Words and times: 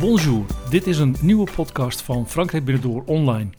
Bonjour, 0.00 0.44
dit 0.70 0.86
is 0.86 0.98
een 0.98 1.16
nieuwe 1.20 1.50
podcast 1.54 2.02
van 2.02 2.28
Frankrijk 2.28 2.64
Binnendoor 2.64 3.02
online. 3.06 3.50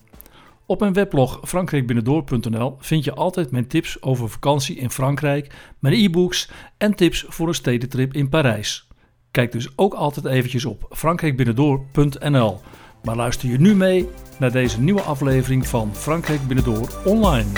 Op 0.66 0.79
mijn 0.79 0.94
weblog 0.94 1.39
frankrijkbinnendoor.nl 1.44 2.75
vind 2.79 3.04
je 3.04 3.13
altijd 3.13 3.52
mijn 3.52 3.68
tips 3.68 4.02
over 4.02 4.29
vakantie 4.29 4.76
in 4.76 4.89
Frankrijk, 4.89 5.54
mijn 5.79 5.94
e-books 5.94 6.50
en 6.77 6.95
tips 6.95 7.26
voor 7.27 7.48
een 7.48 7.54
stedentrip 7.54 8.13
in 8.13 8.30
Parijs. 8.30 8.88
Kijk 9.31 9.52
dus 9.52 9.70
ook 9.76 9.94
altijd 9.94 10.26
eventjes 10.26 10.66
op 10.66 10.86
frankrijkbinnendoor.nl. 10.89 12.59
Maar 13.04 13.16
luister 13.16 13.49
je 13.49 13.59
nu 13.59 13.76
mee 13.76 14.09
naar 14.40 14.52
deze 14.52 14.81
nieuwe 14.81 15.02
aflevering 15.02 15.67
van 15.67 15.95
Frankrijk 15.95 16.48
Binnendoor 16.48 17.02
online. 17.05 17.49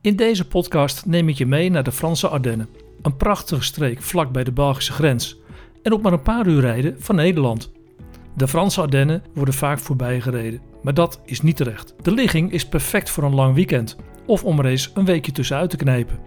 In 0.00 0.16
deze 0.16 0.46
podcast 0.48 1.06
neem 1.06 1.28
ik 1.28 1.36
je 1.36 1.46
mee 1.46 1.70
naar 1.70 1.84
de 1.84 1.92
Franse 1.92 2.28
Ardennen, 2.28 2.68
een 3.02 3.16
prachtige 3.16 3.62
streek 3.62 4.02
vlak 4.02 4.32
bij 4.32 4.44
de 4.44 4.52
Belgische 4.52 4.92
grens 4.92 5.36
en 5.82 5.92
op 5.92 6.02
maar 6.02 6.12
een 6.12 6.22
paar 6.22 6.46
uur 6.46 6.60
rijden 6.60 6.96
van 6.98 7.14
Nederland. 7.14 7.72
De 8.36 8.48
Franse 8.48 8.80
Ardennen 8.80 9.22
worden 9.34 9.54
vaak 9.54 9.78
voorbij 9.78 10.20
gereden, 10.20 10.60
maar 10.82 10.94
dat 10.94 11.20
is 11.24 11.40
niet 11.40 11.56
terecht. 11.56 11.94
De 12.02 12.10
ligging 12.10 12.52
is 12.52 12.68
perfect 12.68 13.10
voor 13.10 13.24
een 13.24 13.34
lang 13.34 13.54
weekend 13.54 13.96
of 14.26 14.44
om 14.44 14.58
er 14.58 14.66
eens 14.66 14.90
een 14.94 15.04
weekje 15.04 15.32
tussenuit 15.32 15.70
te 15.70 15.76
knijpen. 15.76 16.18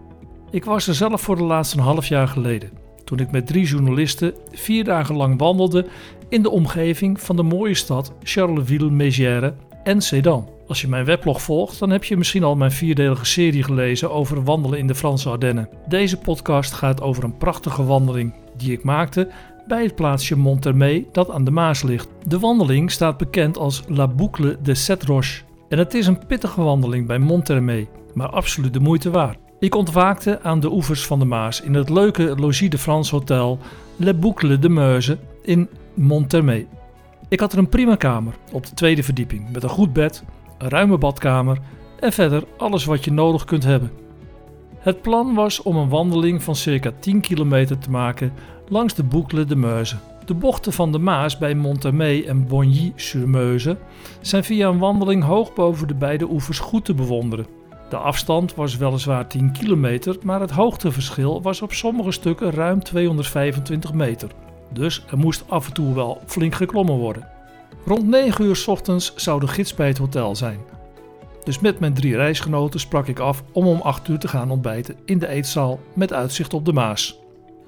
Ik 0.52 0.66
was 0.66 0.88
er 0.88 0.96
zelf 0.96 1.22
voor 1.22 1.36
de 1.36 1.44
laatste 1.44 1.78
een 1.78 1.84
half 1.84 2.06
jaar 2.08 2.28
geleden, 2.28 2.70
toen 3.04 3.20
ik 3.20 3.32
met 3.32 3.48
drie 3.48 3.66
journalisten 3.66 4.34
vier 4.52 4.84
dagen 4.84 5.16
lang 5.16 5.40
wandelde 5.40 5.86
in 6.30 6.42
de 6.42 6.50
omgeving 6.50 7.22
van 7.22 7.36
de 7.36 7.44
mooie 7.44 7.76
stad 7.76 8.14
Charleville-Mézières 8.24 9.52
en 9.84 10.02
Sedan. 10.02 10.50
Als 10.72 10.82
je 10.82 10.88
mijn 10.88 11.06
weblog 11.06 11.42
volgt, 11.42 11.80
dan 11.80 11.90
heb 11.90 12.04
je 12.04 12.18
misschien 12.18 12.44
al 12.44 12.56
mijn 12.56 12.72
vierdelige 12.72 13.26
serie 13.26 13.64
gelezen 13.64 14.12
over 14.12 14.44
wandelen 14.44 14.80
in 14.80 14.88
de 14.88 14.96
Franse 14.96 15.30
Ardennen. 15.30 15.70
Deze 15.88 16.18
podcast 16.18 16.74
gaat 16.74 17.02
over 17.02 17.24
een 17.24 17.38
prachtige 17.38 17.84
wandeling 17.84 18.34
die 18.58 18.72
ik 18.72 18.84
maakte 18.84 19.30
bij 19.68 19.84
het 19.84 19.96
plaatsje 19.96 20.36
Monthermé 20.36 21.04
dat 21.12 21.30
aan 21.30 21.44
de 21.44 21.52
Maas 21.52 21.82
ligt. 21.82 22.08
De 22.28 22.40
wandeling 22.40 22.92
staat 22.92 23.18
bekend 23.18 23.58
als 23.58 23.84
La 23.88 24.08
Boucle 24.08 24.58
de 24.62 24.76
Sept 24.76 25.04
Roches 25.04 25.44
en 25.70 25.78
het 25.78 25.94
is 25.94 26.08
een 26.08 26.26
pittige 26.28 26.62
wandeling 26.62 27.08
bij 27.08 27.20
Monthermé, 27.20 27.88
maar 28.14 28.30
absoluut 28.30 28.74
de 28.74 28.80
moeite 28.80 29.10
waard. 29.10 29.38
Ik 29.60 29.76
ontwaakte 29.76 30.42
aan 30.42 30.60
de 30.60 30.72
oevers 30.72 31.06
van 31.06 31.20
de 31.20 31.26
Maas 31.26 31.62
in 31.62 31.74
het 31.74 31.90
leuke 31.90 32.36
Logis 32.38 32.70
de 32.70 32.78
France 32.78 33.16
Hotel 33.16 33.60
Le 33.96 34.14
Boucle 34.14 34.60
de 34.60 34.70
Meuse 34.70 35.18
in 35.44 35.70
Monthermé. 35.94 36.66
Ik 37.30 37.40
had 37.40 37.54
er 37.54 37.60
een 37.60 37.70
prima 37.70 37.96
kamer 37.96 38.34
op 38.52 38.66
de 38.66 38.74
tweede 38.74 39.04
verdieping 39.04 39.52
met 39.52 39.64
een 39.64 39.70
goed 39.70 39.94
bed, 39.94 40.24
ruime 40.70 40.98
badkamer 40.98 41.58
en 42.00 42.12
verder 42.12 42.44
alles 42.58 42.86
wat 42.86 43.04
je 43.04 43.12
nodig 43.12 43.46
kunt 43.46 43.64
hebben. 43.64 43.92
Het 44.80 45.02
plan 45.02 45.34
was 45.34 45.62
om 45.62 45.76
een 45.76 45.90
wandeling 45.90 46.44
van 46.44 46.56
circa 46.56 46.92
10 47.00 47.22
kilometer 47.22 47.78
te 47.78 47.90
maken 47.90 48.34
langs 48.68 48.94
de 48.94 49.04
Boucle 49.04 49.46
de 49.46 49.56
Meuse. 49.56 49.96
De 50.26 50.34
bochten 50.34 50.74
van 50.74 50.92
de 50.92 51.00
Maas 51.00 51.38
bij 51.38 51.56
Monthermé 51.56 52.22
en 52.22 52.48
Bogny-sur-Meuse 52.48 53.78
zijn 54.22 54.44
via 54.44 54.68
een 54.68 54.80
wandeling 54.80 55.24
hoog 55.24 55.54
boven 55.54 55.88
de 55.88 55.96
beide 55.96 56.30
oevers 56.30 56.60
goed 56.60 56.86
te 56.86 56.94
bewonderen. 56.94 57.46
De 57.90 57.98
afstand 57.98 58.56
was 58.56 58.78
weliswaar 58.78 59.28
10 59.28 59.52
kilometer, 59.52 60.18
maar 60.24 60.40
het 60.40 60.52
hoogteverschil 60.52 61.42
was 61.42 61.62
op 61.62 61.74
sommige 61.74 62.12
stukken 62.12 62.52
ruim 62.52 62.84
225 62.84 63.94
meter. 63.94 64.30
Dus 64.74 65.06
er 65.10 65.18
moest 65.18 65.44
af 65.48 65.68
en 65.68 65.74
toe 65.74 65.94
wel 65.94 66.22
flink 66.26 66.56
geklommen 66.56 66.96
worden. 66.96 67.28
Rond 67.86 68.08
9 68.08 68.46
uur 68.46 68.64
ochtends 68.68 69.16
zou 69.16 69.40
de 69.40 69.48
gids 69.48 69.74
bij 69.74 69.88
het 69.88 69.98
hotel 69.98 70.36
zijn. 70.36 70.60
Dus 71.44 71.60
met 71.60 71.80
mijn 71.80 71.94
drie 71.94 72.16
reisgenoten 72.16 72.80
sprak 72.80 73.08
ik 73.08 73.20
af 73.20 73.44
om 73.52 73.68
om 73.68 73.82
8 73.82 74.08
uur 74.08 74.20
te 74.20 74.28
gaan 74.28 74.52
ontbijten 74.52 74.96
in 75.06 75.20
de 75.20 75.28
eetzaal 75.28 75.80
met 75.94 76.14
uitzicht 76.14 76.54
op 76.54 76.66
de 76.66 76.74
Maas. 76.74 77.20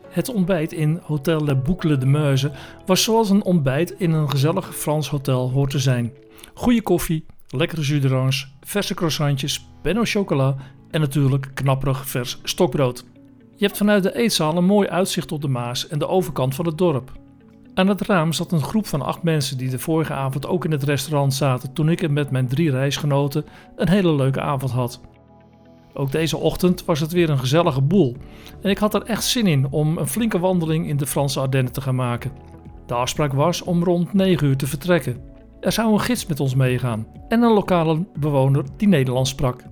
Het 0.10 0.34
ontbijt 0.34 0.72
in 0.72 1.00
Hotel 1.04 1.44
Le 1.44 1.56
Boucle 1.56 1.98
de 1.98 2.06
Meuse 2.06 2.52
was 2.86 3.04
zoals 3.04 3.30
een 3.30 3.44
ontbijt 3.44 3.92
in 3.98 4.12
een 4.12 4.30
gezellig 4.30 4.76
Frans 4.76 5.10
hotel 5.10 5.52
hoort 5.52 5.70
te 5.70 5.80
zijn. 5.80 6.14
Goede 6.54 6.82
koffie, 6.82 7.26
lekkere 7.50 7.82
jus 7.82 8.02
d'orange, 8.02 8.46
verse 8.62 8.94
croissantjes, 8.94 9.68
pen 9.82 9.96
au 9.96 10.06
chocola 10.06 10.56
en 10.92 11.00
natuurlijk 11.00 11.52
knapperig 11.54 12.08
vers 12.08 12.40
stokbrood. 12.44 13.06
Je 13.56 13.66
hebt 13.66 13.78
vanuit 13.78 14.04
de 14.04 14.16
eetzaal 14.16 14.58
een 14.58 14.66
mooi 14.66 14.88
uitzicht 14.88 15.32
op 15.32 15.42
de 15.42 15.48
Maas 15.48 15.88
en 15.88 16.00
de 16.00 16.08
overkant 16.08 16.56
van 16.56 16.66
het 16.66 16.78
dorp. 16.78 17.12
Aan 17.76 17.88
het 17.88 18.02
raam 18.02 18.34
zat 18.34 18.52
een 18.52 18.62
groep 18.62 18.88
van 18.88 19.02
acht 19.02 19.24
mensen 19.24 19.58
die 19.58 19.70
de 19.70 19.80
vorige 19.80 20.14
avond 20.14 20.48
ook 20.48 20.66
in 20.66 20.72
het 20.72 20.84
restaurant 20.84 21.34
zaten 21.34 21.74
toen 21.74 21.90
ik 21.90 22.02
er 22.02 22.12
met 22.12 22.32
mijn 22.32 22.48
drie 22.48 22.72
reisgenoten 22.72 23.46
een 23.76 23.90
hele 23.90 24.16
leuke 24.16 24.42
avond 24.42 24.72
had. 24.72 25.02
Ook 25.94 26.12
deze 26.12 26.38
ochtend 26.38 26.86
was 26.86 27.00
het 27.00 27.12
weer 27.12 27.30
een 27.30 27.40
gezellige 27.40 27.82
boel 27.82 28.16
en 28.62 28.70
ik 28.70 28.78
had 28.78 28.94
er 28.94 29.04
echt 29.04 29.24
zin 29.24 29.48
in 29.48 29.68
om 29.70 29.98
een 29.98 30.08
flinke 30.08 30.40
wandeling 30.40 30.88
in 30.88 30.98
de 30.98 31.08
Franse 31.08 31.40
Ardennen 31.40 31.74
te 31.74 31.82
gaan 31.82 31.96
maken. 31.96 32.32
De 32.86 32.94
afspraak 32.94 33.34
was 33.34 33.62
om 33.62 33.84
rond 33.84 34.14
9 34.14 34.48
uur 34.48 34.58
te 34.58 34.68
vertrekken. 34.68 35.22
Er 35.60 35.72
zou 35.72 35.94
een 35.94 36.00
gids 36.00 36.26
met 36.26 36.40
ons 36.40 36.56
meegaan 36.56 37.08
en 37.28 37.42
een 37.42 37.54
lokale 37.54 38.06
bewoner 38.20 38.64
die 38.78 38.88
Nederlands 38.88 39.30
sprak. 39.30 39.64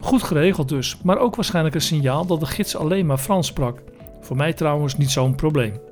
Goed 0.00 0.22
geregeld 0.22 0.68
dus, 0.68 0.98
maar 1.02 1.18
ook 1.18 1.34
waarschijnlijk 1.34 1.74
een 1.74 1.80
signaal 1.80 2.26
dat 2.26 2.40
de 2.40 2.46
gids 2.46 2.76
alleen 2.76 3.06
maar 3.06 3.18
Frans 3.18 3.46
sprak. 3.46 3.82
Voor 4.20 4.36
mij 4.36 4.52
trouwens 4.52 4.96
niet 4.96 5.10
zo'n 5.10 5.34
probleem. 5.34 5.87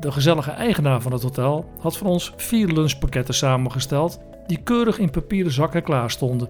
De 0.00 0.12
gezellige 0.12 0.50
eigenaar 0.50 1.00
van 1.00 1.12
het 1.12 1.22
hotel 1.22 1.64
had 1.80 1.96
voor 1.96 2.08
ons 2.08 2.32
vier 2.36 2.66
lunchpakketten 2.66 3.34
samengesteld 3.34 4.20
die 4.46 4.62
keurig 4.62 4.98
in 4.98 5.10
papieren 5.10 5.52
zakken 5.52 5.82
klaar 5.82 6.10
stonden. 6.10 6.48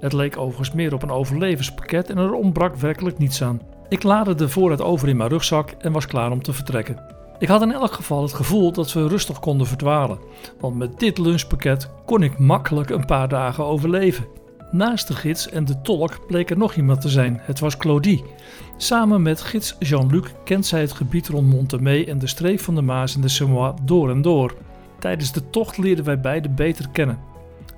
Het 0.00 0.12
leek 0.12 0.36
overigens 0.36 0.72
meer 0.72 0.94
op 0.94 1.02
een 1.02 1.10
overlevenspakket 1.10 2.10
en 2.10 2.18
er 2.18 2.32
ontbrak 2.32 2.76
werkelijk 2.76 3.18
niets 3.18 3.42
aan. 3.42 3.60
Ik 3.88 4.02
laadde 4.02 4.34
de 4.34 4.48
voorraad 4.48 4.82
over 4.82 5.08
in 5.08 5.16
mijn 5.16 5.30
rugzak 5.30 5.70
en 5.70 5.92
was 5.92 6.06
klaar 6.06 6.30
om 6.30 6.42
te 6.42 6.52
vertrekken. 6.52 7.16
Ik 7.38 7.48
had 7.48 7.62
in 7.62 7.72
elk 7.72 7.92
geval 7.92 8.22
het 8.22 8.32
gevoel 8.32 8.72
dat 8.72 8.92
we 8.92 9.08
rustig 9.08 9.38
konden 9.38 9.66
verdwalen, 9.66 10.18
want 10.60 10.76
met 10.76 10.98
dit 10.98 11.18
lunchpakket 11.18 11.90
kon 12.04 12.22
ik 12.22 12.38
makkelijk 12.38 12.90
een 12.90 13.04
paar 13.04 13.28
dagen 13.28 13.64
overleven. 13.64 14.26
Naast 14.70 15.08
de 15.08 15.14
gids 15.14 15.48
en 15.48 15.64
de 15.64 15.80
tolk 15.80 16.26
bleek 16.26 16.50
er 16.50 16.58
nog 16.58 16.74
iemand 16.74 17.00
te 17.00 17.08
zijn. 17.08 17.40
Het 17.42 17.60
was 17.60 17.76
Claudie. 17.76 18.24
Samen 18.76 19.22
met 19.22 19.40
gids 19.40 19.76
Jean-Luc 19.78 20.24
kent 20.44 20.66
zij 20.66 20.80
het 20.80 20.92
gebied 20.92 21.28
rond 21.28 21.46
Montemé 21.46 22.02
en 22.02 22.18
de 22.18 22.26
streek 22.26 22.60
van 22.60 22.74
de 22.74 22.82
Maas 22.82 23.14
en 23.14 23.20
de 23.20 23.28
Semois 23.28 23.72
door 23.82 24.10
en 24.10 24.22
door. 24.22 24.54
Tijdens 24.98 25.32
de 25.32 25.50
tocht 25.50 25.78
leerden 25.78 26.04
wij 26.04 26.20
beiden 26.20 26.54
beter 26.54 26.88
kennen. 26.88 27.18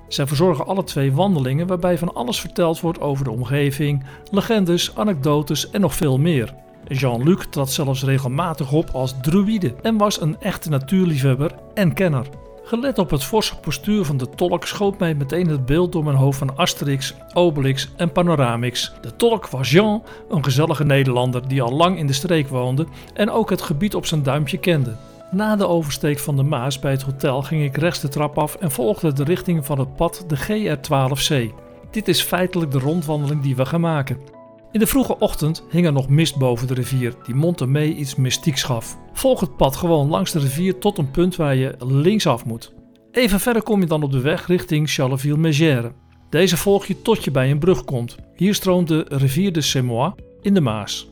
Zij 0.07 0.27
verzorgen 0.27 0.65
alle 0.65 0.83
twee 0.83 1.13
wandelingen 1.13 1.67
waarbij 1.67 1.97
van 1.97 2.13
alles 2.13 2.39
verteld 2.39 2.79
wordt 2.79 3.01
over 3.01 3.23
de 3.23 3.31
omgeving, 3.31 4.03
legendes, 4.31 4.95
anekdotes 4.95 5.69
en 5.69 5.81
nog 5.81 5.95
veel 5.95 6.19
meer. 6.19 6.53
Jean-Luc 6.87 7.45
trad 7.49 7.71
zelfs 7.71 8.03
regelmatig 8.03 8.71
op 8.71 8.89
als 8.89 9.15
druïde 9.21 9.75
en 9.81 9.97
was 9.97 10.21
een 10.21 10.39
echte 10.39 10.69
natuurliefhebber 10.69 11.55
en 11.73 11.93
kenner. 11.93 12.25
Gelet 12.71 12.97
op 12.97 13.09
het 13.09 13.23
forse 13.23 13.59
postuur 13.59 14.05
van 14.05 14.17
de 14.17 14.29
tolk 14.29 14.65
schoot 14.65 14.99
mij 14.99 15.13
meteen 15.13 15.47
het 15.47 15.65
beeld 15.65 15.91
door 15.91 16.03
mijn 16.03 16.15
hoofd 16.15 16.37
van 16.37 16.57
Asterix, 16.57 17.13
Obelix 17.33 17.89
en 17.95 18.11
Panoramix. 18.11 18.93
De 19.01 19.15
tolk 19.15 19.47
was 19.47 19.71
Jean, 19.71 20.03
een 20.29 20.43
gezellige 20.43 20.83
Nederlander 20.83 21.47
die 21.47 21.61
al 21.61 21.71
lang 21.71 21.97
in 21.97 22.07
de 22.07 22.13
streek 22.13 22.47
woonde 22.47 22.85
en 23.13 23.29
ook 23.29 23.49
het 23.49 23.61
gebied 23.61 23.95
op 23.95 24.05
zijn 24.05 24.23
duimpje 24.23 24.57
kende. 24.57 24.95
Na 25.31 25.55
de 25.55 25.67
oversteek 25.67 26.19
van 26.19 26.35
de 26.35 26.43
Maas 26.43 26.79
bij 26.79 26.91
het 26.91 27.01
hotel 27.01 27.41
ging 27.41 27.63
ik 27.63 27.77
rechts 27.77 27.99
de 27.99 28.07
trap 28.07 28.37
af 28.37 28.55
en 28.55 28.71
volgde 28.71 29.13
de 29.13 29.23
richting 29.23 29.65
van 29.65 29.79
het 29.79 29.95
pad 29.95 30.25
de 30.27 30.37
GR12C. 30.37 31.53
Dit 31.89 32.07
is 32.07 32.21
feitelijk 32.21 32.71
de 32.71 32.79
rondwandeling 32.79 33.41
die 33.41 33.55
we 33.55 33.65
gaan 33.65 33.81
maken. 33.81 34.40
In 34.71 34.79
de 34.79 34.87
vroege 34.87 35.17
ochtend 35.19 35.63
hing 35.69 35.85
er 35.85 35.93
nog 35.93 36.09
mist 36.09 36.37
boven 36.37 36.67
de 36.67 36.73
rivier 36.73 37.13
die 37.25 37.35
Montemé 37.35 37.83
iets 37.83 38.15
mystieks 38.15 38.63
gaf. 38.63 38.97
Volg 39.13 39.39
het 39.39 39.57
pad 39.57 39.75
gewoon 39.75 40.09
langs 40.09 40.31
de 40.31 40.39
rivier 40.39 40.77
tot 40.77 40.97
een 40.97 41.11
punt 41.11 41.35
waar 41.35 41.55
je 41.55 41.75
linksaf 41.79 42.45
moet. 42.45 42.73
Even 43.11 43.39
verder 43.39 43.63
kom 43.63 43.79
je 43.79 43.85
dan 43.85 44.03
op 44.03 44.11
de 44.11 44.21
weg 44.21 44.47
richting 44.47 44.89
Charleville-Mézières. 44.89 45.91
Deze 46.29 46.57
volg 46.57 46.85
je 46.85 47.01
tot 47.01 47.23
je 47.23 47.31
bij 47.31 47.51
een 47.51 47.59
brug 47.59 47.83
komt. 47.83 48.15
Hier 48.35 48.55
stroomt 48.55 48.87
de 48.87 49.05
rivier 49.09 49.51
de 49.51 49.61
Semois 49.61 50.13
in 50.41 50.53
de 50.53 50.61
Maas. 50.61 51.10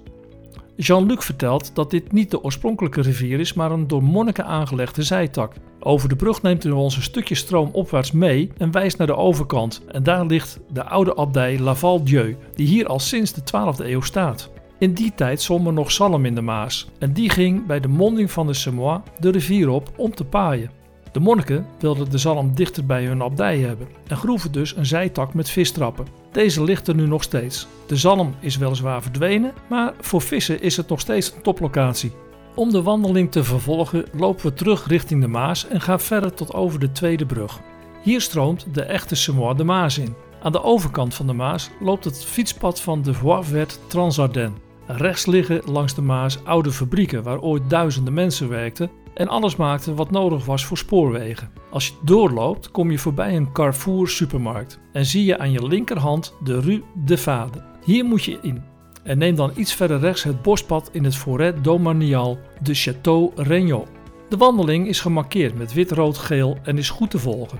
Jean-Luc 0.81 1.25
vertelt 1.25 1.75
dat 1.75 1.91
dit 1.91 2.11
niet 2.11 2.31
de 2.31 2.43
oorspronkelijke 2.43 3.01
rivier 3.01 3.39
is, 3.39 3.53
maar 3.53 3.71
een 3.71 3.87
door 3.87 4.03
monniken 4.03 4.45
aangelegde 4.45 5.03
zijtak. 5.03 5.53
Over 5.79 6.09
de 6.09 6.15
brug 6.15 6.41
neemt 6.41 6.63
hij 6.63 6.71
ons 6.71 6.95
een 6.95 7.01
stukje 7.01 7.35
stroom 7.35 7.69
opwaarts 7.71 8.11
mee 8.11 8.51
en 8.57 8.71
wijst 8.71 8.97
naar 8.97 9.07
de 9.07 9.15
overkant. 9.15 9.81
En 9.87 10.03
daar 10.03 10.25
ligt 10.25 10.59
de 10.71 10.83
oude 10.83 11.15
abdij 11.15 11.59
Laval-Dieu, 11.59 12.37
die 12.55 12.67
hier 12.67 12.87
al 12.87 12.99
sinds 12.99 13.33
de 13.33 13.41
12e 13.41 13.85
eeuw 13.85 14.01
staat. 14.01 14.49
In 14.77 14.93
die 14.93 15.11
tijd 15.15 15.41
zwom 15.41 15.67
er 15.67 15.73
nog 15.73 15.91
zalm 15.91 16.25
in 16.25 16.35
de 16.35 16.41
Maas 16.41 16.89
en 16.99 17.13
die 17.13 17.29
ging 17.29 17.65
bij 17.65 17.79
de 17.79 17.87
monding 17.87 18.31
van 18.31 18.47
de 18.47 18.53
Semois 18.53 18.99
de 19.19 19.31
rivier 19.31 19.69
op 19.69 19.91
om 19.95 20.15
te 20.15 20.25
paaien. 20.25 20.78
De 21.11 21.19
monniken 21.19 21.65
wilden 21.79 22.09
de 22.09 22.17
zalm 22.17 22.55
dichter 22.55 22.85
bij 22.85 23.05
hun 23.05 23.21
abdij 23.21 23.59
hebben 23.59 23.87
en 24.07 24.17
groeven 24.17 24.51
dus 24.51 24.75
een 24.75 24.85
zijtak 24.85 25.33
met 25.33 25.49
vistrappen. 25.49 26.05
Deze 26.31 26.63
ligt 26.63 26.87
er 26.87 26.95
nu 26.95 27.07
nog 27.07 27.23
steeds. 27.23 27.67
De 27.87 27.95
zalm 27.95 28.35
is 28.39 28.57
weliswaar 28.57 29.01
verdwenen, 29.01 29.53
maar 29.69 29.93
voor 29.99 30.21
vissen 30.21 30.61
is 30.61 30.77
het 30.77 30.89
nog 30.89 30.99
steeds 30.99 31.33
een 31.35 31.41
toplocatie. 31.41 32.11
Om 32.55 32.71
de 32.71 32.81
wandeling 32.81 33.31
te 33.31 33.43
vervolgen 33.43 34.05
lopen 34.13 34.45
we 34.45 34.53
terug 34.53 34.87
richting 34.87 35.21
de 35.21 35.27
Maas 35.27 35.67
en 35.67 35.81
gaan 35.81 35.99
verder 35.99 36.33
tot 36.33 36.53
over 36.53 36.79
de 36.79 36.91
Tweede 36.91 37.25
Brug. 37.25 37.59
Hier 38.03 38.21
stroomt 38.21 38.65
de 38.73 38.81
echte 38.81 39.15
Semois 39.15 39.57
de 39.57 39.63
Maas 39.63 39.97
in. 39.97 40.15
Aan 40.41 40.51
de 40.51 40.63
overkant 40.63 41.13
van 41.13 41.27
de 41.27 41.33
Maas 41.33 41.69
loopt 41.79 42.03
het 42.03 42.25
fietspad 42.25 42.81
van 42.81 43.01
de 43.01 43.13
Voie 43.13 43.43
Verte 43.43 43.75
Transardennes. 43.87 44.59
Rechts 44.87 45.25
liggen 45.25 45.61
langs 45.65 45.95
de 45.95 46.01
Maas 46.01 46.43
oude 46.43 46.71
fabrieken 46.71 47.23
waar 47.23 47.39
ooit 47.39 47.69
duizenden 47.69 48.13
mensen 48.13 48.49
werkten 48.49 48.91
en 49.19 49.27
alles 49.27 49.55
maakte 49.55 49.93
wat 49.93 50.11
nodig 50.11 50.45
was 50.45 50.65
voor 50.65 50.77
spoorwegen. 50.77 51.49
Als 51.71 51.87
je 51.87 51.93
doorloopt, 52.03 52.71
kom 52.71 52.91
je 52.91 52.97
voorbij 52.99 53.35
een 53.35 53.51
Carrefour 53.51 54.07
supermarkt 54.07 54.79
en 54.93 55.05
zie 55.05 55.25
je 55.25 55.37
aan 55.37 55.51
je 55.51 55.67
linkerhand 55.67 56.35
de 56.43 56.59
Rue 56.59 56.83
de 57.05 57.17
Vade. 57.17 57.63
Hier 57.83 58.05
moet 58.05 58.23
je 58.23 58.39
in 58.41 58.63
en 59.03 59.17
neem 59.17 59.35
dan 59.35 59.51
iets 59.55 59.73
verder 59.73 59.99
rechts 59.99 60.23
het 60.23 60.41
bospad 60.41 60.89
in 60.91 61.03
het 61.03 61.17
Forêt 61.17 61.61
Domanial 61.61 62.37
de 62.61 62.75
Château 62.75 63.35
Regnault. 63.35 63.89
De 64.29 64.37
wandeling 64.37 64.87
is 64.87 65.01
gemarkeerd 65.01 65.57
met 65.57 65.73
wit, 65.73 65.91
rood, 65.91 66.17
geel 66.17 66.57
en 66.63 66.77
is 66.77 66.89
goed 66.89 67.09
te 67.09 67.19
volgen. 67.19 67.59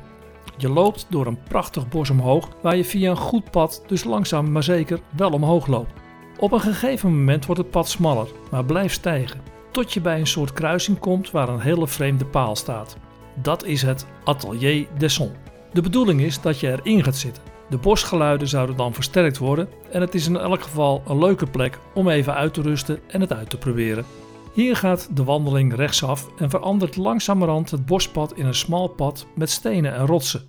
Je 0.57 0.69
loopt 0.69 1.07
door 1.09 1.27
een 1.27 1.43
prachtig 1.43 1.89
bos 1.89 2.09
omhoog 2.09 2.49
waar 2.61 2.75
je 2.75 2.85
via 2.85 3.09
een 3.09 3.17
goed 3.17 3.51
pad, 3.51 3.83
dus 3.87 4.03
langzaam 4.03 4.51
maar 4.51 4.63
zeker, 4.63 4.99
wel 5.15 5.31
omhoog 5.31 5.67
loopt. 5.67 5.93
Op 6.37 6.51
een 6.51 6.61
gegeven 6.61 7.17
moment 7.17 7.45
wordt 7.45 7.61
het 7.61 7.71
pad 7.71 7.89
smaller, 7.89 8.27
maar 8.51 8.65
blijft 8.65 8.93
stijgen, 8.95 9.41
tot 9.71 9.93
je 9.93 10.01
bij 10.01 10.19
een 10.19 10.27
soort 10.27 10.53
kruising 10.53 10.99
komt 10.99 11.31
waar 11.31 11.49
een 11.49 11.59
hele 11.59 11.87
vreemde 11.87 12.25
paal 12.25 12.55
staat. 12.55 12.97
Dat 13.41 13.65
is 13.65 13.81
het 13.81 14.05
Atelier 14.23 14.87
des 14.97 15.13
Sons. 15.13 15.31
De 15.73 15.81
bedoeling 15.81 16.21
is 16.21 16.41
dat 16.41 16.59
je 16.59 16.71
erin 16.71 17.03
gaat 17.03 17.17
zitten. 17.17 17.43
De 17.69 17.77
bosgeluiden 17.77 18.47
zouden 18.47 18.75
dan 18.75 18.93
versterkt 18.93 19.37
worden 19.37 19.69
en 19.91 20.01
het 20.01 20.15
is 20.15 20.27
in 20.27 20.37
elk 20.37 20.61
geval 20.61 21.03
een 21.07 21.19
leuke 21.19 21.45
plek 21.45 21.79
om 21.93 22.09
even 22.09 22.33
uit 22.33 22.53
te 22.53 22.61
rusten 22.61 22.99
en 23.07 23.21
het 23.21 23.33
uit 23.33 23.49
te 23.49 23.57
proberen. 23.57 24.05
Hier 24.53 24.75
gaat 24.75 25.09
de 25.15 25.23
wandeling 25.23 25.75
rechtsaf 25.75 26.29
en 26.37 26.49
verandert 26.49 26.95
langzamerhand 26.95 27.71
het 27.71 27.85
bospad 27.85 28.33
in 28.33 28.45
een 28.45 28.55
smal 28.55 28.87
pad 28.87 29.25
met 29.35 29.49
stenen 29.49 29.93
en 29.93 30.05
rotsen. 30.05 30.41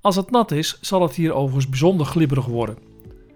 Als 0.00 0.16
het 0.16 0.30
nat 0.30 0.50
is, 0.50 0.78
zal 0.80 1.02
het 1.02 1.14
hier 1.14 1.32
overigens 1.32 1.68
bijzonder 1.68 2.06
glibberig 2.06 2.46
worden. 2.46 2.78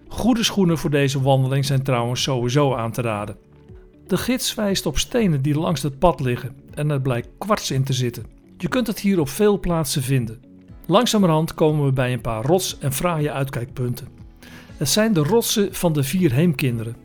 Goede 0.09 0.45
schoenen 0.45 0.79
voor 0.79 0.91
deze 0.91 1.23
wandeling 1.23 1.65
zijn 1.65 1.83
trouwens 1.83 2.23
sowieso 2.23 2.75
aan 2.75 2.93
te 2.93 3.03
raden. 3.03 3.37
De 4.07 4.17
gids 4.17 4.55
wijst 4.55 4.87
op 4.87 4.99
stenen 4.99 5.43
die 5.43 5.59
langs 5.59 5.83
het 5.83 5.99
pad 5.99 6.21
liggen 6.21 6.57
en 6.75 6.91
er 6.91 7.01
blijkt 7.01 7.29
kwarts 7.39 7.71
in 7.71 7.85
te 7.85 7.93
zitten. 7.93 8.27
Je 8.59 8.69
kunt 8.69 8.87
het 8.87 9.01
hier 9.01 9.21
op 9.21 9.29
veel 9.29 9.61
plaatsen 9.61 10.03
vinden. 10.03 10.41
Langzamerhand 10.87 11.55
komen 11.55 11.85
we 11.85 11.93
bij 11.93 12.13
een 12.13 12.21
paar 12.21 12.45
rots- 12.45 12.79
en 12.79 12.93
fraaie 12.93 13.33
uitkijkpunten. 13.33 14.09
Het 14.77 14.89
zijn 14.89 15.13
de 15.13 15.23
rotsen 15.23 15.75
van 15.75 15.93
de 15.93 16.03
vier 16.03 16.33
heemkinderen. 16.33 16.97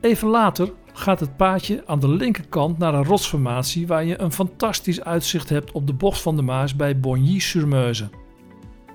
Even 0.00 0.28
later 0.28 0.72
gaat 0.92 1.20
het 1.20 1.36
paadje 1.36 1.82
aan 1.86 2.00
de 2.00 2.08
linkerkant 2.08 2.78
naar 2.78 2.94
een 2.94 3.04
rotsformatie 3.04 3.86
waar 3.86 4.04
je 4.04 4.20
een 4.20 4.32
fantastisch 4.32 5.00
uitzicht 5.00 5.48
hebt 5.48 5.72
op 5.72 5.86
de 5.86 5.94
bocht 5.94 6.20
van 6.20 6.36
de 6.36 6.42
Maas 6.42 6.76
bij 6.76 7.00
Bogny-sur-Meuse. 7.00 8.08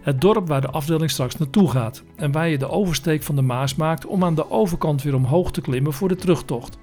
Het 0.01 0.21
dorp 0.21 0.47
waar 0.47 0.61
de 0.61 0.69
afdeling 0.69 1.11
straks 1.11 1.37
naartoe 1.37 1.69
gaat 1.69 2.03
en 2.15 2.31
waar 2.31 2.47
je 2.47 2.57
de 2.57 2.69
oversteek 2.69 3.23
van 3.23 3.35
de 3.35 3.41
Maas 3.41 3.75
maakt 3.75 4.05
om 4.05 4.23
aan 4.23 4.35
de 4.35 4.51
overkant 4.51 5.03
weer 5.03 5.15
omhoog 5.15 5.51
te 5.51 5.61
klimmen 5.61 5.93
voor 5.93 6.07
de 6.07 6.15
terugtocht. 6.15 6.77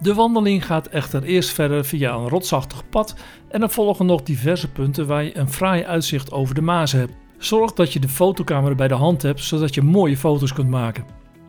De 0.00 0.14
wandeling 0.14 0.66
gaat 0.66 0.86
echter 0.86 1.22
eerst 1.22 1.50
verder 1.50 1.84
via 1.84 2.14
een 2.14 2.28
rotsachtig 2.28 2.88
pad 2.88 3.14
en 3.48 3.62
er 3.62 3.70
volgen 3.70 4.06
nog 4.06 4.22
diverse 4.22 4.70
punten 4.70 5.06
waar 5.06 5.24
je 5.24 5.38
een 5.38 5.50
fraai 5.50 5.84
uitzicht 5.84 6.32
over 6.32 6.54
de 6.54 6.60
Maas 6.60 6.92
hebt. 6.92 7.12
Zorg 7.38 7.72
dat 7.72 7.92
je 7.92 8.00
de 8.00 8.08
fotocamera 8.08 8.74
bij 8.74 8.88
de 8.88 8.94
hand 8.94 9.22
hebt 9.22 9.40
zodat 9.40 9.74
je 9.74 9.82
mooie 9.82 10.16
foto's 10.16 10.52
kunt 10.52 10.68
maken. 10.68 11.04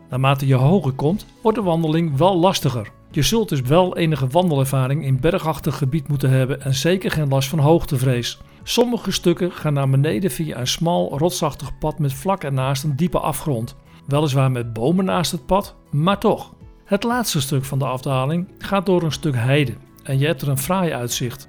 Naarmate 0.08 0.46
je 0.46 0.54
hoger 0.54 0.92
komt, 0.92 1.26
wordt 1.42 1.58
de 1.58 1.64
wandeling 1.64 2.16
wel 2.16 2.36
lastiger. 2.36 2.90
Je 3.10 3.22
zult 3.22 3.48
dus 3.48 3.60
wel 3.60 3.96
enige 3.96 4.26
wandelervaring 4.26 5.04
in 5.04 5.20
bergachtig 5.20 5.78
gebied 5.78 6.08
moeten 6.08 6.30
hebben 6.30 6.62
en 6.62 6.74
zeker 6.74 7.10
geen 7.10 7.28
last 7.28 7.48
van 7.48 7.58
hoogtevrees. 7.58 8.40
Sommige 8.62 9.10
stukken 9.10 9.52
gaan 9.52 9.72
naar 9.72 9.90
beneden 9.90 10.30
via 10.30 10.58
een 10.58 10.66
smal, 10.66 11.18
rotsachtig 11.18 11.78
pad 11.78 11.98
met 11.98 12.12
vlak 12.12 12.44
ernaast 12.44 12.84
een 12.84 12.96
diepe 12.96 13.18
afgrond. 13.18 13.76
Weliswaar 14.06 14.50
met 14.50 14.72
bomen 14.72 15.04
naast 15.04 15.32
het 15.32 15.46
pad, 15.46 15.74
maar 15.90 16.18
toch. 16.18 16.56
Het 16.88 17.02
laatste 17.02 17.40
stuk 17.40 17.64
van 17.64 17.78
de 17.78 17.86
afdaling 17.86 18.48
gaat 18.58 18.86
door 18.86 19.02
een 19.02 19.12
stuk 19.12 19.34
heide 19.34 19.74
en 20.02 20.18
je 20.18 20.26
hebt 20.26 20.42
er 20.42 20.48
een 20.48 20.58
fraai 20.58 20.92
uitzicht. 20.92 21.48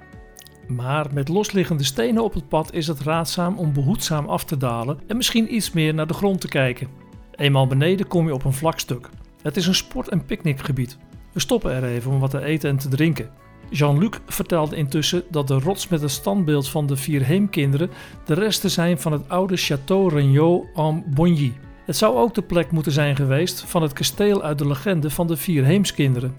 Maar 0.68 1.06
met 1.12 1.28
losliggende 1.28 1.84
stenen 1.84 2.24
op 2.24 2.34
het 2.34 2.48
pad 2.48 2.72
is 2.72 2.86
het 2.86 3.00
raadzaam 3.00 3.58
om 3.58 3.72
behoedzaam 3.72 4.28
af 4.28 4.44
te 4.44 4.56
dalen 4.56 4.98
en 5.06 5.16
misschien 5.16 5.54
iets 5.54 5.72
meer 5.72 5.94
naar 5.94 6.06
de 6.06 6.14
grond 6.14 6.40
te 6.40 6.48
kijken. 6.48 6.88
Eenmaal 7.34 7.66
beneden 7.66 8.06
kom 8.06 8.26
je 8.26 8.34
op 8.34 8.44
een 8.44 8.52
vlak 8.52 8.78
stuk. 8.78 9.08
Het 9.42 9.56
is 9.56 9.66
een 9.66 9.74
sport- 9.74 10.08
en 10.08 10.24
picknickgebied. 10.24 10.98
We 11.32 11.40
stoppen 11.40 11.72
er 11.72 11.84
even 11.84 12.10
om 12.10 12.18
wat 12.18 12.30
te 12.30 12.44
eten 12.44 12.70
en 12.70 12.78
te 12.78 12.88
drinken. 12.88 13.30
Jean-Luc 13.70 14.18
vertelde 14.26 14.76
intussen 14.76 15.22
dat 15.30 15.48
de 15.48 15.58
rots 15.58 15.88
met 15.88 16.00
het 16.00 16.10
standbeeld 16.10 16.68
van 16.68 16.86
de 16.86 16.96
vier 16.96 17.22
heemkinderen 17.22 17.90
de 18.24 18.34
resten 18.34 18.70
zijn 18.70 18.98
van 18.98 19.12
het 19.12 19.28
oude 19.28 19.58
Château 19.58 20.14
Regnault 20.14 20.66
en 20.74 21.04
Bogny. 21.14 21.52
Het 21.90 21.98
zou 21.98 22.16
ook 22.16 22.34
de 22.34 22.42
plek 22.42 22.70
moeten 22.70 22.92
zijn 22.92 23.16
geweest 23.16 23.60
van 23.60 23.82
het 23.82 23.92
kasteel 23.92 24.42
uit 24.42 24.58
de 24.58 24.66
legende 24.66 25.10
van 25.10 25.26
de 25.26 25.36
vier 25.36 25.64
heemskinderen. 25.64 26.34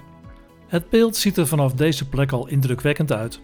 Het 0.67 0.89
beeld 0.89 1.15
ziet 1.15 1.37
er 1.37 1.47
vanaf 1.47 1.73
deze 1.73 2.09
plek 2.09 2.31
al 2.31 2.47
indrukwekkend 2.47 3.11
uit. 3.11 3.41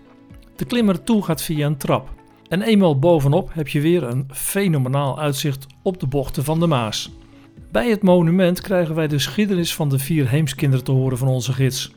De 0.55 0.65
klimmer 0.65 1.03
toe 1.03 1.23
gaat 1.23 1.41
via 1.41 1.65
een 1.65 1.77
trap. 1.77 2.09
En 2.47 2.61
eenmaal 2.61 2.99
bovenop 2.99 3.53
heb 3.53 3.67
je 3.67 3.81
weer 3.81 4.03
een 4.03 4.27
fenomenaal 4.31 5.19
uitzicht 5.19 5.65
op 5.83 5.99
de 5.99 6.07
bochten 6.07 6.43
van 6.43 6.59
de 6.59 6.67
Maas. 6.67 7.11
Bij 7.71 7.89
het 7.89 8.03
monument 8.03 8.61
krijgen 8.61 8.95
wij 8.95 9.07
de 9.07 9.15
geschiedenis 9.15 9.75
van 9.75 9.89
de 9.89 9.99
vier 9.99 10.29
heemskinderen 10.29 10.85
te 10.85 10.91
horen 10.91 11.17
van 11.17 11.27
onze 11.27 11.53
gids. 11.53 11.91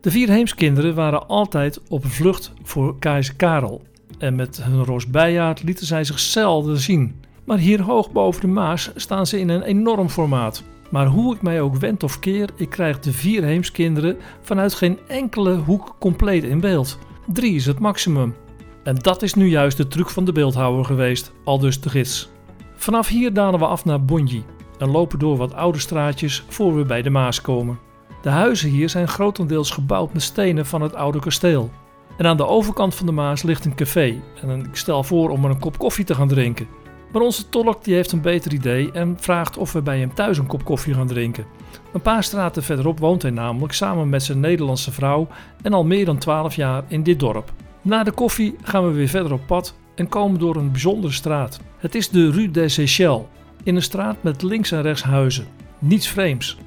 De 0.00 0.10
vier 0.10 0.28
heemskinderen 0.28 0.94
waren 0.94 1.28
altijd 1.28 1.80
op 1.88 2.06
vlucht 2.06 2.52
voor 2.62 2.98
keizer 2.98 3.36
Karel. 3.36 3.82
En 4.18 4.34
met 4.34 4.64
hun 4.64 4.84
ros 4.84 5.06
bijaard 5.06 5.62
lieten 5.62 5.86
zij 5.86 6.04
zich 6.04 6.18
zelden 6.18 6.78
zien. 6.78 7.28
Maar 7.50 7.58
hier 7.58 7.82
hoog 7.82 8.12
boven 8.12 8.40
de 8.40 8.46
Maas 8.46 8.90
staan 8.94 9.26
ze 9.26 9.38
in 9.38 9.48
een 9.48 9.62
enorm 9.62 10.08
formaat. 10.08 10.62
Maar 10.90 11.06
hoe 11.06 11.34
ik 11.34 11.42
mij 11.42 11.60
ook 11.60 11.76
wend 11.76 12.02
of 12.02 12.18
keer, 12.18 12.50
ik 12.56 12.70
krijg 12.70 12.98
de 12.98 13.12
vier 13.12 13.42
heemskinderen 13.42 14.16
vanuit 14.40 14.74
geen 14.74 14.98
enkele 15.06 15.54
hoek 15.54 15.96
compleet 15.98 16.44
in 16.44 16.60
beeld. 16.60 16.98
Drie 17.26 17.54
is 17.54 17.66
het 17.66 17.78
maximum. 17.78 18.34
En 18.82 18.94
dat 18.94 19.22
is 19.22 19.34
nu 19.34 19.48
juist 19.48 19.76
de 19.76 19.88
truc 19.88 20.08
van 20.08 20.24
de 20.24 20.32
beeldhouwer 20.32 20.84
geweest, 20.84 21.32
al 21.44 21.58
dus 21.58 21.80
de 21.80 21.88
gids. 21.88 22.30
Vanaf 22.74 23.08
hier 23.08 23.32
dalen 23.32 23.58
we 23.58 23.66
af 23.66 23.84
naar 23.84 24.04
Bonji 24.04 24.44
en 24.78 24.90
lopen 24.90 25.18
door 25.18 25.36
wat 25.36 25.54
oude 25.54 25.78
straatjes 25.78 26.44
voor 26.48 26.76
we 26.76 26.84
bij 26.84 27.02
de 27.02 27.10
Maas 27.10 27.40
komen. 27.40 27.78
De 28.22 28.30
huizen 28.30 28.70
hier 28.70 28.88
zijn 28.88 29.08
grotendeels 29.08 29.70
gebouwd 29.70 30.12
met 30.12 30.22
stenen 30.22 30.66
van 30.66 30.82
het 30.82 30.94
oude 30.94 31.18
kasteel. 31.18 31.70
En 32.16 32.26
aan 32.26 32.36
de 32.36 32.46
overkant 32.46 32.94
van 32.94 33.06
de 33.06 33.12
Maas 33.12 33.42
ligt 33.42 33.64
een 33.64 33.74
café 33.74 34.22
en 34.42 34.64
ik 34.64 34.76
stel 34.76 35.04
voor 35.04 35.30
om 35.30 35.44
er 35.44 35.50
een 35.50 35.58
kop 35.58 35.78
koffie 35.78 36.04
te 36.04 36.14
gaan 36.14 36.28
drinken. 36.28 36.79
Maar 37.12 37.22
onze 37.22 37.48
tolk 37.48 37.84
die 37.84 37.94
heeft 37.94 38.12
een 38.12 38.20
beter 38.20 38.52
idee 38.52 38.92
en 38.92 39.16
vraagt 39.20 39.56
of 39.56 39.72
we 39.72 39.82
bij 39.82 39.98
hem 39.98 40.14
thuis 40.14 40.38
een 40.38 40.46
kop 40.46 40.64
koffie 40.64 40.94
gaan 40.94 41.06
drinken. 41.06 41.46
Een 41.92 42.00
paar 42.00 42.24
straten 42.24 42.62
verderop 42.62 42.98
woont 42.98 43.22
hij 43.22 43.30
namelijk 43.30 43.72
samen 43.72 44.08
met 44.08 44.22
zijn 44.22 44.40
Nederlandse 44.40 44.92
vrouw 44.92 45.28
en 45.62 45.72
al 45.72 45.84
meer 45.84 46.04
dan 46.04 46.18
12 46.18 46.54
jaar 46.54 46.84
in 46.88 47.02
dit 47.02 47.20
dorp. 47.20 47.52
Na 47.82 48.02
de 48.02 48.12
koffie 48.12 48.56
gaan 48.62 48.86
we 48.86 48.92
weer 48.92 49.08
verder 49.08 49.32
op 49.32 49.46
pad 49.46 49.74
en 49.94 50.08
komen 50.08 50.40
door 50.40 50.56
een 50.56 50.70
bijzondere 50.70 51.12
straat. 51.12 51.60
Het 51.78 51.94
is 51.94 52.08
de 52.08 52.30
Rue 52.30 52.50
des 52.50 52.74
Seychelles, 52.74 53.22
in 53.62 53.76
een 53.76 53.82
straat 53.82 54.22
met 54.22 54.42
links 54.42 54.72
en 54.72 54.82
rechts 54.82 55.02
huizen. 55.02 55.46
Niets 55.78 56.08
vreemds. 56.08 56.58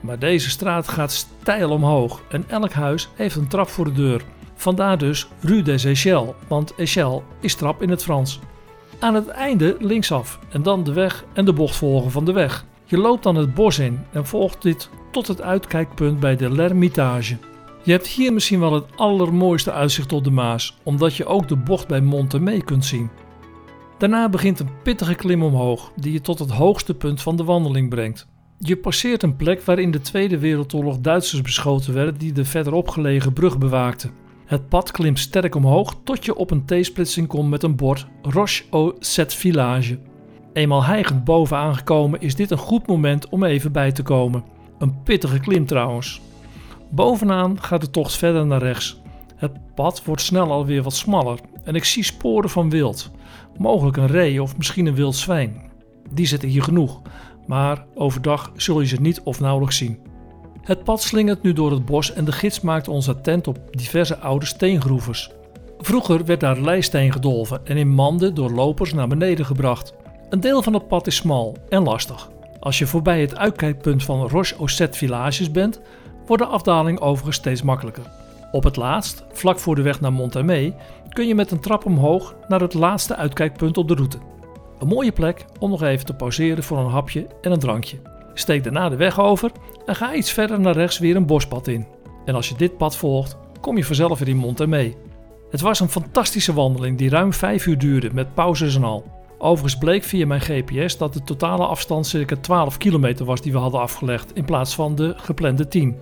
Maar 0.00 0.18
deze 0.18 0.50
straat 0.50 0.88
gaat 0.88 1.12
steil 1.12 1.70
omhoog 1.70 2.22
en 2.28 2.44
elk 2.48 2.72
huis 2.72 3.08
heeft 3.14 3.36
een 3.36 3.48
trap 3.48 3.68
voor 3.68 3.84
de 3.84 3.92
deur. 3.92 4.22
Vandaar 4.54 4.98
dus 4.98 5.28
Rue 5.40 5.62
des 5.62 5.80
Seychelles, 5.80 6.34
want 6.48 6.74
Echelles 6.74 7.22
is 7.40 7.54
trap 7.54 7.82
in 7.82 7.90
het 7.90 8.02
Frans. 8.02 8.40
Aan 9.02 9.14
het 9.14 9.28
einde 9.28 9.76
linksaf 9.78 10.38
en 10.50 10.62
dan 10.62 10.84
de 10.84 10.92
weg 10.92 11.24
en 11.32 11.44
de 11.44 11.52
bocht 11.52 11.76
volgen 11.76 12.10
van 12.10 12.24
de 12.24 12.32
weg. 12.32 12.66
Je 12.84 12.98
loopt 12.98 13.22
dan 13.22 13.36
het 13.36 13.54
bos 13.54 13.78
in 13.78 14.00
en 14.12 14.26
volgt 14.26 14.62
dit 14.62 14.90
tot 15.10 15.26
het 15.26 15.40
uitkijkpunt 15.40 16.20
bij 16.20 16.36
de 16.36 16.50
L'Ermitage. 16.50 17.36
Je 17.82 17.92
hebt 17.92 18.06
hier 18.06 18.32
misschien 18.32 18.60
wel 18.60 18.72
het 18.72 18.84
allermooiste 18.96 19.72
uitzicht 19.72 20.12
op 20.12 20.24
de 20.24 20.30
Maas, 20.30 20.78
omdat 20.82 21.14
je 21.14 21.24
ook 21.24 21.48
de 21.48 21.56
bocht 21.56 21.88
bij 21.88 22.00
Montemee 22.00 22.62
kunt 22.62 22.84
zien. 22.84 23.10
Daarna 23.98 24.28
begint 24.28 24.60
een 24.60 24.82
pittige 24.82 25.14
klim 25.14 25.42
omhoog, 25.42 25.92
die 25.96 26.12
je 26.12 26.20
tot 26.20 26.38
het 26.38 26.50
hoogste 26.50 26.94
punt 26.94 27.22
van 27.22 27.36
de 27.36 27.44
wandeling 27.44 27.88
brengt. 27.88 28.26
Je 28.58 28.76
passeert 28.76 29.22
een 29.22 29.36
plek 29.36 29.62
waar 29.62 29.78
in 29.78 29.90
de 29.90 30.00
Tweede 30.00 30.38
Wereldoorlog 30.38 30.98
Duitsers 30.98 31.42
beschoten 31.42 31.94
werden 31.94 32.18
die 32.18 32.32
de 32.32 32.44
verderop 32.44 32.88
gelegen 32.88 33.32
brug 33.32 33.58
bewaakten. 33.58 34.21
Het 34.52 34.68
pad 34.68 34.90
klimt 34.90 35.18
sterk 35.18 35.54
omhoog 35.54 35.96
tot 36.04 36.24
je 36.24 36.34
op 36.34 36.50
een 36.50 36.64
T-splitsing 36.64 37.26
komt 37.26 37.50
met 37.50 37.62
een 37.62 37.76
bord 37.76 38.06
Roche 38.22 38.64
au 38.70 38.94
Set 38.98 39.34
Village. 39.34 39.98
Eenmaal 40.52 40.84
hijgend 40.84 41.24
boven 41.24 41.56
aangekomen 41.56 42.20
is 42.20 42.34
dit 42.34 42.50
een 42.50 42.58
goed 42.58 42.86
moment 42.86 43.28
om 43.28 43.44
even 43.44 43.72
bij 43.72 43.92
te 43.92 44.02
komen. 44.02 44.44
Een 44.78 45.02
pittige 45.02 45.40
klim 45.40 45.66
trouwens. 45.66 46.20
Bovenaan 46.90 47.62
gaat 47.62 47.80
de 47.80 47.90
tocht 47.90 48.16
verder 48.16 48.46
naar 48.46 48.62
rechts. 48.62 49.00
Het 49.36 49.74
pad 49.74 50.04
wordt 50.04 50.22
snel 50.22 50.50
alweer 50.50 50.82
wat 50.82 50.94
smaller 50.94 51.38
en 51.64 51.74
ik 51.74 51.84
zie 51.84 52.04
sporen 52.04 52.50
van 52.50 52.70
wild. 52.70 53.10
Mogelijk 53.58 53.96
een 53.96 54.06
ree 54.06 54.42
of 54.42 54.56
misschien 54.56 54.86
een 54.86 54.94
wild 54.94 55.16
zwijn. 55.16 55.70
Die 56.10 56.26
zitten 56.26 56.48
hier 56.48 56.62
genoeg, 56.62 57.00
maar 57.46 57.84
overdag 57.94 58.52
zul 58.56 58.80
je 58.80 58.86
ze 58.86 59.00
niet 59.00 59.20
of 59.20 59.40
nauwelijks 59.40 59.76
zien. 59.76 59.98
Het 60.62 60.84
pad 60.84 61.02
slingert 61.02 61.42
nu 61.42 61.52
door 61.52 61.70
het 61.70 61.84
bos 61.84 62.12
en 62.12 62.24
de 62.24 62.32
gids 62.32 62.60
maakt 62.60 62.88
ons 62.88 63.08
attent 63.08 63.46
op 63.46 63.58
diverse 63.70 64.18
oude 64.18 64.46
steengroeves. 64.46 65.30
Vroeger 65.78 66.24
werd 66.24 66.40
daar 66.40 66.60
leisteen 66.60 67.12
gedolven 67.12 67.60
en 67.64 67.76
in 67.76 67.88
manden 67.88 68.34
door 68.34 68.50
lopers 68.50 68.92
naar 68.92 69.08
beneden 69.08 69.46
gebracht. 69.46 69.94
Een 70.28 70.40
deel 70.40 70.62
van 70.62 70.74
het 70.74 70.88
pad 70.88 71.06
is 71.06 71.16
smal 71.16 71.56
en 71.68 71.82
lastig. 71.82 72.30
Als 72.60 72.78
je 72.78 72.86
voorbij 72.86 73.20
het 73.20 73.36
uitkijkpunt 73.36 74.04
van 74.04 74.28
Roche 74.28 74.56
Sept 74.64 74.96
Villages 74.96 75.50
bent, 75.50 75.80
wordt 76.26 76.42
de 76.42 76.48
afdaling 76.48 77.00
overigens 77.00 77.36
steeds 77.36 77.62
makkelijker. 77.62 78.10
Op 78.52 78.64
het 78.64 78.76
laatst, 78.76 79.24
vlak 79.32 79.58
voor 79.58 79.74
de 79.74 79.82
weg 79.82 80.00
naar 80.00 80.12
Montemay, 80.12 80.76
kun 81.08 81.26
je 81.26 81.34
met 81.34 81.50
een 81.50 81.60
trap 81.60 81.86
omhoog 81.86 82.34
naar 82.48 82.60
het 82.60 82.74
laatste 82.74 83.16
uitkijkpunt 83.16 83.76
op 83.76 83.88
de 83.88 83.94
route. 83.94 84.18
Een 84.78 84.88
mooie 84.88 85.12
plek 85.12 85.44
om 85.58 85.70
nog 85.70 85.82
even 85.82 86.06
te 86.06 86.14
pauzeren 86.14 86.64
voor 86.64 86.78
een 86.78 86.90
hapje 86.90 87.26
en 87.40 87.52
een 87.52 87.58
drankje. 87.58 87.96
Steek 88.34 88.64
daarna 88.64 88.88
de 88.88 88.96
weg 88.96 89.20
over 89.20 89.50
en 89.86 89.96
ga 89.96 90.14
iets 90.14 90.32
verder 90.32 90.60
naar 90.60 90.74
rechts 90.74 90.98
weer 90.98 91.16
een 91.16 91.26
bospad 91.26 91.68
in. 91.68 91.86
En 92.24 92.34
als 92.34 92.48
je 92.48 92.54
dit 92.54 92.76
pad 92.76 92.96
volgt, 92.96 93.36
kom 93.60 93.76
je 93.76 93.84
vanzelf 93.84 94.18
weer 94.18 94.28
in 94.28 94.36
Montemay. 94.36 94.96
Het 95.50 95.60
was 95.60 95.80
een 95.80 95.88
fantastische 95.88 96.52
wandeling 96.52 96.98
die 96.98 97.10
ruim 97.10 97.32
5 97.32 97.66
uur 97.66 97.78
duurde 97.78 98.10
met 98.12 98.34
pauzes 98.34 98.76
en 98.76 98.84
al. 98.84 99.04
Overigens 99.38 99.78
bleek 99.78 100.02
via 100.02 100.26
mijn 100.26 100.40
GPS 100.40 100.96
dat 100.96 101.12
de 101.12 101.22
totale 101.22 101.66
afstand 101.66 102.06
circa 102.06 102.36
12 102.36 102.78
kilometer 102.78 103.24
was 103.24 103.40
die 103.40 103.52
we 103.52 103.58
hadden 103.58 103.80
afgelegd 103.80 104.34
in 104.34 104.44
plaats 104.44 104.74
van 104.74 104.94
de 104.94 105.14
geplande 105.16 105.68
10. 105.68 105.96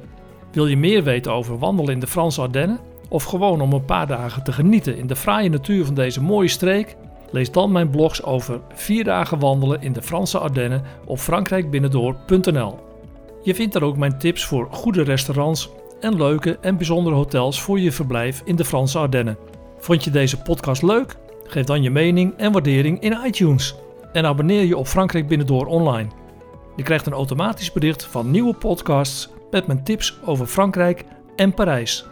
Wil 0.52 0.66
je 0.66 0.76
meer 0.76 1.02
weten 1.02 1.32
over 1.32 1.58
wandelen 1.58 1.92
in 1.92 2.00
de 2.00 2.06
Franse 2.06 2.40
Ardennen? 2.40 2.78
Of 3.08 3.24
gewoon 3.24 3.60
om 3.60 3.72
een 3.72 3.84
paar 3.84 4.06
dagen 4.06 4.42
te 4.42 4.52
genieten 4.52 4.96
in 4.96 5.06
de 5.06 5.16
fraaie 5.16 5.50
natuur 5.50 5.84
van 5.84 5.94
deze 5.94 6.22
mooie 6.22 6.48
streek? 6.48 6.96
Lees 7.30 7.50
dan 7.50 7.72
mijn 7.72 7.90
blogs 7.90 8.22
over 8.22 8.60
4 8.74 9.04
dagen 9.04 9.38
wandelen 9.38 9.82
in 9.82 9.92
de 9.92 10.02
Franse 10.02 10.38
Ardennen 10.38 10.82
op 11.04 11.18
frankrijkbinnendoor.nl. 11.18 12.78
Je 13.42 13.54
vindt 13.54 13.72
daar 13.72 13.82
ook 13.82 13.96
mijn 13.96 14.18
tips 14.18 14.44
voor 14.44 14.68
goede 14.70 15.02
restaurants 15.02 15.70
en 16.00 16.16
leuke 16.16 16.58
en 16.60 16.76
bijzondere 16.76 17.16
hotels 17.16 17.62
voor 17.62 17.80
je 17.80 17.92
verblijf 17.92 18.42
in 18.44 18.56
de 18.56 18.64
Franse 18.64 18.98
Ardennen. 18.98 19.36
Vond 19.78 20.04
je 20.04 20.10
deze 20.10 20.42
podcast 20.42 20.82
leuk? 20.82 21.16
Geef 21.44 21.64
dan 21.64 21.82
je 21.82 21.90
mening 21.90 22.34
en 22.36 22.52
waardering 22.52 23.00
in 23.00 23.18
iTunes. 23.26 23.74
En 24.12 24.26
abonneer 24.26 24.64
je 24.64 24.76
op 24.76 24.86
Frankrijk 24.86 25.28
Binnendoor 25.28 25.66
online. 25.66 26.08
Je 26.76 26.82
krijgt 26.82 27.06
een 27.06 27.12
automatisch 27.12 27.72
bericht 27.72 28.04
van 28.04 28.30
nieuwe 28.30 28.54
podcasts 28.54 29.28
met 29.50 29.66
mijn 29.66 29.84
tips 29.84 30.18
over 30.24 30.46
Frankrijk 30.46 31.04
en 31.36 31.54
Parijs. 31.54 32.06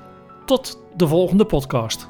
Tot 0.47 0.83
de 0.97 1.07
volgende 1.07 1.45
podcast. 1.45 2.09